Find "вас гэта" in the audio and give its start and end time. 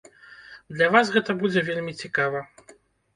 0.95-1.35